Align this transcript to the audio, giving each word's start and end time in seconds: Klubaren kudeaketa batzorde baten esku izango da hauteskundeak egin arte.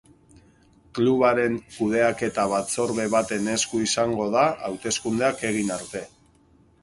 Klubaren 0.99 1.57
kudeaketa 1.73 2.45
batzorde 2.53 3.05
baten 3.15 3.51
esku 3.55 3.83
izango 3.89 4.27
da 4.37 4.47
hauteskundeak 4.69 5.47
egin 5.53 5.73
arte. 5.77 6.05